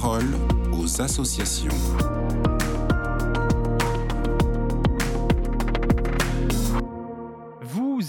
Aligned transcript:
parole 0.00 0.38
aux 0.72 1.02
associations. 1.02 1.68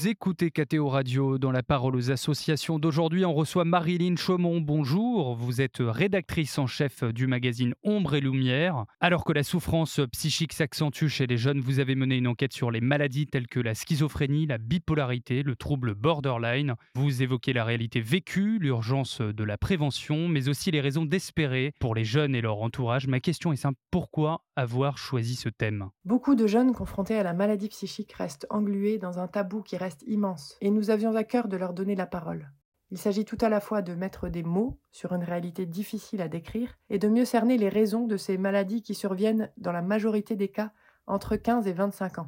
Écoutez 0.06 0.52
KTO 0.52 0.90
Radio 0.90 1.38
dans 1.38 1.52
la 1.52 1.64
parole 1.64 1.96
aux 1.96 2.12
associations 2.12 2.78
d'aujourd'hui. 2.78 3.24
On 3.24 3.34
reçoit 3.34 3.64
Marilyn 3.64 4.18
Chaumont. 4.18 4.60
Bonjour. 4.60 5.36
Vous 5.36 5.62
êtes 5.62 5.78
rédactrice 5.80 6.58
en 6.58 6.68
chef 6.68 7.06
du 7.06 7.26
magazine 7.26 7.74
Ombre 7.84 8.16
et 8.16 8.20
Lumière. 8.20 8.86
Alors 9.00 9.24
que 9.24 9.32
la 9.32 9.44
souffrance 9.44 10.02
psychique 10.12 10.52
s'accentue 10.52 11.08
chez 11.08 11.26
les 11.26 11.38
jeunes, 11.38 11.62
vous 11.62 11.80
avez 11.80 11.96
mené 11.96 12.18
une 12.18 12.28
enquête 12.28 12.52
sur 12.52 12.70
les 12.70 12.82
maladies 12.82 13.28
telles 13.28 13.48
que 13.48 13.62
la 13.62 13.76
schizophrénie, 13.76 14.46
la 14.46 14.58
bipolarité, 14.58 15.42
le 15.42 15.56
trouble 15.56 15.94
borderline. 15.94 16.76
Vous 16.96 17.22
évoquez 17.22 17.54
la 17.54 17.64
réalité 17.64 18.02
vécue, 18.02 18.60
l'urgence 18.60 19.22
de 19.22 19.44
la 19.44 19.58
prévention, 19.58 20.28
mais 20.28 20.50
aussi 20.50 20.72
les 20.72 20.82
raisons 20.82 21.06
d'espérer 21.06 21.72
pour 21.80 21.96
les 21.96 22.04
jeunes 22.04 22.36
et 22.36 22.42
leur 22.42 22.62
entourage. 22.62 23.08
Ma 23.08 23.22
question 23.22 23.54
est 23.54 23.58
simple. 23.58 23.80
Pourquoi 23.90 24.44
avoir 24.56 24.98
choisi 24.98 25.36
ce 25.36 25.50
thème? 25.50 25.90
Beaucoup 26.04 26.36
de 26.36 26.46
jeunes 26.46 26.74
confrontés 26.74 27.16
à 27.16 27.24
la 27.24 27.34
maladie 27.34 27.70
psychique 27.70 28.12
restent 28.14 28.48
englués 28.50 28.98
dans 28.98 29.20
un 29.20 29.28
tabou 29.28 29.62
qui 29.62 29.78
reste 29.78 29.93
immense, 30.08 30.58
et 30.62 30.72
nous 30.72 30.90
avions 30.90 31.16
à 31.16 31.24
cœur 31.24 31.48
de 31.48 31.58
leur 31.58 31.74
donner 31.74 31.96
la 31.96 32.08
parole. 32.08 32.52
Il 32.92 32.98
s'agit 32.98 33.26
tout 33.26 33.38
à 33.42 33.50
la 33.50 33.60
fois 33.60 33.82
de 33.82 33.96
mettre 33.96 34.30
des 34.30 34.44
mots 34.44 34.80
sur 34.92 35.14
une 35.14 35.24
réalité 35.24 35.66
difficile 35.66 36.22
à 36.22 36.28
décrire 36.28 36.76
et 36.90 37.00
de 37.00 37.08
mieux 37.08 37.26
cerner 37.26 37.58
les 37.58 37.70
raisons 37.70 38.06
de 38.06 38.18
ces 38.18 38.38
maladies 38.38 38.84
qui 38.84 38.94
surviennent 38.94 39.52
dans 39.58 39.72
la 39.72 39.82
majorité 39.82 40.36
des 40.36 40.50
cas 40.50 40.72
entre 41.08 41.36
15 41.36 41.68
et 41.68 41.74
25 41.74 42.20
ans. 42.20 42.28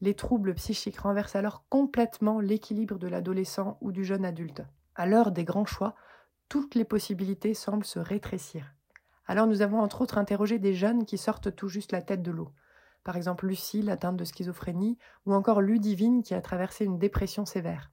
Les 0.00 0.14
troubles 0.14 0.54
psychiques 0.54 0.98
renversent 0.98 1.36
alors 1.36 1.64
complètement 1.68 2.40
l'équilibre 2.40 2.98
de 2.98 3.06
l'adolescent 3.06 3.78
ou 3.80 3.92
du 3.92 4.04
jeune 4.04 4.24
adulte. 4.24 4.62
À 4.96 5.06
l'heure 5.06 5.30
des 5.30 5.44
grands 5.44 5.66
choix, 5.66 5.94
toutes 6.48 6.74
les 6.74 6.84
possibilités 6.84 7.54
semblent 7.54 7.84
se 7.84 8.00
rétrécir. 8.00 8.74
Alors 9.26 9.46
nous 9.46 9.62
avons 9.62 9.78
entre 9.78 10.00
autres 10.00 10.18
interrogé 10.18 10.58
des 10.58 10.74
jeunes 10.74 11.04
qui 11.04 11.18
sortent 11.18 11.54
tout 11.54 11.68
juste 11.68 11.92
la 11.92 12.02
tête 12.02 12.22
de 12.22 12.32
l'eau 12.32 12.50
par 13.04 13.16
exemple 13.16 13.46
Lucille 13.46 13.90
atteinte 13.90 14.16
de 14.16 14.24
schizophrénie, 14.24 14.98
ou 15.26 15.34
encore 15.34 15.60
Ludivine 15.60 16.22
qui 16.22 16.34
a 16.34 16.40
traversé 16.40 16.84
une 16.84 16.98
dépression 16.98 17.44
sévère. 17.44 17.90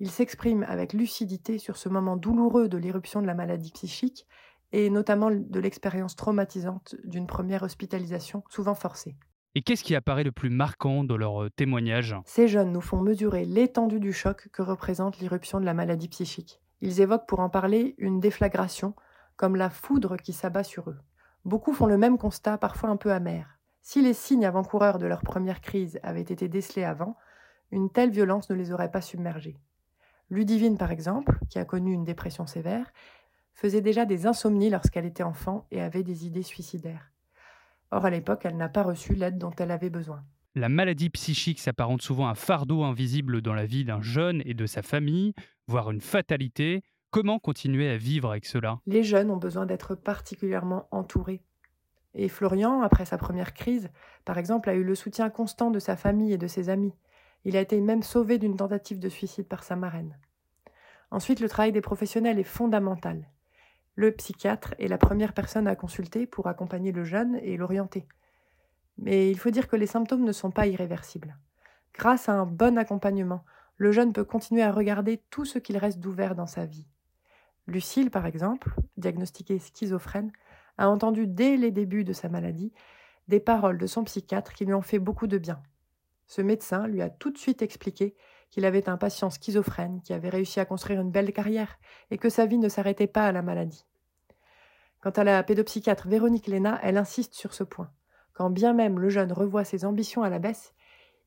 Il 0.00 0.10
s'exprime 0.10 0.64
avec 0.68 0.92
lucidité 0.92 1.58
sur 1.58 1.76
ce 1.76 1.88
moment 1.88 2.16
douloureux 2.16 2.68
de 2.68 2.78
l'éruption 2.78 3.22
de 3.22 3.26
la 3.26 3.34
maladie 3.34 3.70
psychique 3.72 4.26
et 4.72 4.90
notamment 4.90 5.30
de 5.30 5.60
l'expérience 5.60 6.16
traumatisante 6.16 6.96
d'une 7.04 7.28
première 7.28 7.62
hospitalisation 7.62 8.42
souvent 8.48 8.74
forcée. 8.74 9.16
Et 9.54 9.62
qu'est-ce 9.62 9.84
qui 9.84 9.94
apparaît 9.94 10.24
le 10.24 10.32
plus 10.32 10.50
marquant 10.50 11.04
dans 11.04 11.16
leur 11.16 11.44
euh, 11.44 11.48
témoignage? 11.48 12.16
Ces 12.26 12.48
jeunes 12.48 12.72
nous 12.72 12.80
font 12.80 13.00
mesurer 13.00 13.44
l'étendue 13.44 14.00
du 14.00 14.12
choc 14.12 14.48
que 14.52 14.62
représente 14.62 15.18
l'irruption 15.20 15.60
de 15.60 15.64
la 15.64 15.74
maladie 15.74 16.08
psychique. 16.08 16.60
Ils 16.80 17.00
évoquent 17.00 17.28
pour 17.28 17.38
en 17.38 17.48
parler 17.48 17.94
une 17.98 18.18
déflagration, 18.18 18.94
comme 19.36 19.54
la 19.54 19.70
foudre 19.70 20.16
qui 20.16 20.32
s'abat 20.32 20.64
sur 20.64 20.90
eux. 20.90 20.98
Beaucoup 21.44 21.72
font 21.72 21.86
le 21.86 21.98
même 21.98 22.18
constat, 22.18 22.58
parfois 22.58 22.90
un 22.90 22.96
peu 22.96 23.12
amer. 23.12 23.60
Si 23.86 24.00
les 24.00 24.14
signes 24.14 24.46
avant-coureurs 24.46 24.96
de 24.98 25.04
leur 25.04 25.20
première 25.20 25.60
crise 25.60 26.00
avaient 26.02 26.22
été 26.22 26.48
décelés 26.48 26.84
avant, 26.84 27.18
une 27.70 27.90
telle 27.90 28.08
violence 28.08 28.48
ne 28.48 28.54
les 28.54 28.72
aurait 28.72 28.90
pas 28.90 29.02
submergés. 29.02 29.58
Ludivine, 30.30 30.78
par 30.78 30.90
exemple, 30.90 31.38
qui 31.50 31.58
a 31.58 31.66
connu 31.66 31.92
une 31.92 32.02
dépression 32.02 32.46
sévère, 32.46 32.90
faisait 33.52 33.82
déjà 33.82 34.06
des 34.06 34.26
insomnies 34.26 34.70
lorsqu'elle 34.70 35.04
était 35.04 35.22
enfant 35.22 35.66
et 35.70 35.82
avait 35.82 36.02
des 36.02 36.24
idées 36.24 36.42
suicidaires. 36.42 37.12
Or, 37.90 38.06
à 38.06 38.10
l'époque, 38.10 38.46
elle 38.46 38.56
n'a 38.56 38.70
pas 38.70 38.84
reçu 38.84 39.14
l'aide 39.14 39.36
dont 39.36 39.52
elle 39.58 39.70
avait 39.70 39.90
besoin. 39.90 40.24
La 40.54 40.70
maladie 40.70 41.10
psychique 41.10 41.60
s'apparente 41.60 42.00
souvent 42.00 42.28
à 42.28 42.30
un 42.30 42.34
fardeau 42.34 42.84
invisible 42.84 43.42
dans 43.42 43.54
la 43.54 43.66
vie 43.66 43.84
d'un 43.84 44.00
jeune 44.00 44.40
et 44.46 44.54
de 44.54 44.64
sa 44.64 44.80
famille, 44.80 45.34
voire 45.68 45.90
une 45.90 46.00
fatalité. 46.00 46.82
Comment 47.10 47.38
continuer 47.38 47.90
à 47.90 47.98
vivre 47.98 48.30
avec 48.30 48.46
cela? 48.46 48.80
Les 48.86 49.02
jeunes 49.02 49.30
ont 49.30 49.36
besoin 49.36 49.66
d'être 49.66 49.94
particulièrement 49.94 50.88
entourés. 50.90 51.42
Et 52.14 52.28
Florian, 52.28 52.82
après 52.82 53.04
sa 53.04 53.18
première 53.18 53.54
crise, 53.54 53.90
par 54.24 54.38
exemple, 54.38 54.70
a 54.70 54.74
eu 54.74 54.84
le 54.84 54.94
soutien 54.94 55.30
constant 55.30 55.70
de 55.70 55.78
sa 55.78 55.96
famille 55.96 56.32
et 56.32 56.38
de 56.38 56.46
ses 56.46 56.68
amis. 56.68 56.94
Il 57.44 57.56
a 57.56 57.60
été 57.60 57.80
même 57.80 58.02
sauvé 58.02 58.38
d'une 58.38 58.56
tentative 58.56 59.00
de 59.00 59.08
suicide 59.08 59.46
par 59.46 59.64
sa 59.64 59.76
marraine. 59.76 60.16
Ensuite, 61.10 61.40
le 61.40 61.48
travail 61.48 61.72
des 61.72 61.80
professionnels 61.80 62.38
est 62.38 62.44
fondamental. 62.44 63.28
Le 63.96 64.10
psychiatre 64.12 64.74
est 64.78 64.88
la 64.88 64.98
première 64.98 65.32
personne 65.32 65.68
à 65.68 65.76
consulter 65.76 66.26
pour 66.26 66.48
accompagner 66.48 66.92
le 66.92 67.04
jeune 67.04 67.36
et 67.42 67.56
l'orienter. 67.56 68.06
Mais 68.98 69.30
il 69.30 69.38
faut 69.38 69.50
dire 69.50 69.68
que 69.68 69.76
les 69.76 69.86
symptômes 69.86 70.24
ne 70.24 70.32
sont 70.32 70.50
pas 70.50 70.66
irréversibles. 70.66 71.36
Grâce 71.92 72.28
à 72.28 72.32
un 72.32 72.46
bon 72.46 72.78
accompagnement, 72.78 73.44
le 73.76 73.92
jeune 73.92 74.12
peut 74.12 74.24
continuer 74.24 74.62
à 74.62 74.72
regarder 74.72 75.22
tout 75.30 75.44
ce 75.44 75.58
qu'il 75.58 75.76
reste 75.76 76.00
d'ouvert 76.00 76.34
dans 76.34 76.46
sa 76.46 76.64
vie. 76.64 76.86
Lucille, 77.66 78.10
par 78.10 78.26
exemple, 78.26 78.74
diagnostiquée 78.96 79.58
schizophrène, 79.58 80.32
a 80.78 80.88
entendu 80.88 81.26
dès 81.26 81.56
les 81.56 81.70
débuts 81.70 82.04
de 82.04 82.12
sa 82.12 82.28
maladie 82.28 82.72
des 83.28 83.40
paroles 83.40 83.78
de 83.78 83.86
son 83.86 84.04
psychiatre 84.04 84.52
qui 84.52 84.64
lui 84.64 84.74
ont 84.74 84.82
fait 84.82 84.98
beaucoup 84.98 85.26
de 85.26 85.38
bien. 85.38 85.62
Ce 86.26 86.42
médecin 86.42 86.86
lui 86.86 87.02
a 87.02 87.10
tout 87.10 87.30
de 87.30 87.38
suite 87.38 87.62
expliqué 87.62 88.14
qu'il 88.50 88.64
avait 88.64 88.88
un 88.88 88.96
patient 88.96 89.30
schizophrène 89.30 90.00
qui 90.02 90.12
avait 90.12 90.28
réussi 90.28 90.60
à 90.60 90.64
construire 90.64 91.00
une 91.00 91.10
belle 91.10 91.32
carrière 91.32 91.78
et 92.10 92.18
que 92.18 92.28
sa 92.28 92.46
vie 92.46 92.58
ne 92.58 92.68
s'arrêtait 92.68 93.06
pas 93.06 93.26
à 93.26 93.32
la 93.32 93.42
maladie. 93.42 93.84
Quant 95.00 95.10
à 95.10 95.24
la 95.24 95.42
pédopsychiatre 95.42 96.08
Véronique 96.08 96.46
Léna, 96.46 96.78
elle 96.82 96.96
insiste 96.96 97.34
sur 97.34 97.52
ce 97.52 97.64
point. 97.64 97.90
Quand 98.32 98.50
bien 98.50 98.72
même 98.72 98.98
le 98.98 99.10
jeune 99.10 99.32
revoit 99.32 99.64
ses 99.64 99.84
ambitions 99.84 100.22
à 100.22 100.30
la 100.30 100.38
baisse, 100.38 100.72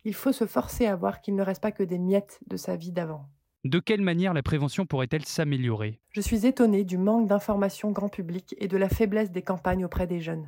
il 0.03 0.13
faut 0.13 0.31
se 0.31 0.45
forcer 0.45 0.87
à 0.87 0.95
voir 0.95 1.21
qu'il 1.21 1.35
ne 1.35 1.43
reste 1.43 1.61
pas 1.61 1.71
que 1.71 1.83
des 1.83 1.99
miettes 1.99 2.39
de 2.47 2.57
sa 2.57 2.75
vie 2.75 2.91
d'avant. 2.91 3.29
De 3.63 3.79
quelle 3.79 4.01
manière 4.01 4.33
la 4.33 4.43
prévention 4.43 4.85
pourrait-elle 4.85 5.25
s'améliorer? 5.25 5.99
Je 6.11 6.21
suis 6.21 6.45
étonnée 6.45 6.83
du 6.83 6.97
manque 6.97 7.27
d'information 7.27 7.91
grand 7.91 8.07
public 8.07 8.55
et 8.59 8.67
de 8.67 8.77
la 8.77 8.87
faiblesse 8.87 9.31
des 9.31 9.41
campagnes 9.41 9.83
auprès 9.83 10.05
des 10.05 10.19
jeunes. 10.19 10.47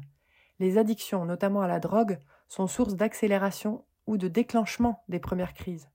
Les 0.60 0.78
addictions, 0.78 1.26
notamment 1.26 1.62
à 1.62 1.68
la 1.68 1.80
drogue, 1.80 2.20
sont 2.48 2.68
source 2.68 2.96
d'accélération 2.96 3.84
ou 4.06 4.18
de 4.18 4.28
déclenchement 4.28 5.04
des 5.10 5.20
premières 5.20 5.54
crises. 5.54 5.90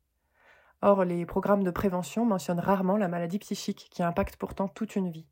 Or, 0.82 1.04
les 1.04 1.24
programmes 1.24 1.62
de 1.62 1.70
prévention 1.70 2.26
mentionnent 2.26 2.60
rarement 2.60 2.96
la 2.96 3.08
maladie 3.08 3.38
psychique 3.38 3.88
qui 3.90 4.02
impacte 4.02 4.36
pourtant 4.36 4.68
toute 4.68 4.96
une 4.96 5.10
vie. 5.10 5.26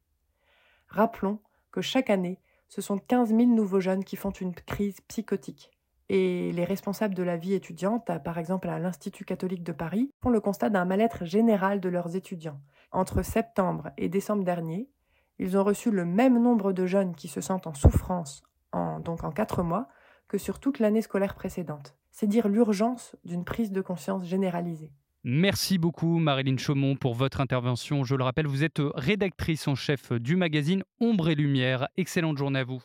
Rappelons 0.89 1.41
que 1.73 1.81
chaque 1.81 2.11
année, 2.11 2.39
ce 2.69 2.81
sont 2.81 2.97
15 2.97 3.31
000 3.31 3.43
nouveaux 3.47 3.81
jeunes 3.81 4.05
qui 4.05 4.17
font 4.17 4.31
une 4.31 4.55
crise 4.55 5.01
psychotique. 5.09 5.72
Et 6.15 6.53
les 6.53 6.67
responsables 6.67 7.15
de 7.15 7.23
la 7.23 7.39
vie 7.39 7.55
étudiante, 7.55 8.11
par 8.23 8.37
exemple 8.37 8.69
à 8.69 8.79
l'Institut 8.79 9.25
catholique 9.25 9.63
de 9.63 9.73
Paris, 9.73 10.11
font 10.21 10.29
le 10.29 10.43
constat 10.43 10.69
d'un 10.69 10.85
mal-être 10.85 11.25
général 11.25 11.81
de 11.81 11.89
leurs 11.89 12.17
étudiants. 12.17 12.61
Entre 12.91 13.23
septembre 13.23 13.93
et 13.97 14.11
décembre 14.11 14.45
dernier, 14.45 14.91
ils 15.39 15.57
ont 15.57 15.65
reçu 15.65 15.91
le 15.91 16.05
même 16.05 16.39
nombre 16.39 16.75
de 16.75 16.85
jeunes 16.85 17.15
qui 17.15 17.29
se 17.29 17.41
sentent 17.41 17.67
en 17.67 17.73
souffrance, 17.73 18.43
en, 18.73 19.01
donc 19.01 19.25
en 19.25 19.31
quatre 19.31 19.63
mois, 19.63 19.89
que 20.29 20.37
sur 20.37 20.61
toute 20.61 20.81
l'année 20.81 21.01
scolaire 21.01 21.35
précédente. 21.35 21.97
C'est 22.11 22.27
dire 22.27 22.49
l'urgence 22.49 23.17
d'une 23.25 23.47
prise 23.47 23.73
de 23.73 23.81
conscience 23.81 24.27
généralisée. 24.27 24.93
Merci 25.25 25.79
beaucoup 25.79 26.19
Marilyn 26.19 26.59
Chaumont 26.59 26.95
pour 26.95 27.15
votre 27.15 27.41
intervention. 27.41 28.05
Je 28.05 28.17
le 28.17 28.25
rappelle, 28.25 28.47
vous 28.47 28.65
êtes 28.65 28.83
rédactrice 28.97 29.67
en 29.67 29.77
chef 29.77 30.13
du 30.13 30.37
magazine 30.37 30.83
Ombre 31.01 31.31
et 31.31 31.35
Lumière. 31.35 31.89
Excellente 31.97 32.37
journée 32.37 32.59
à 32.59 32.65
vous. 32.65 32.83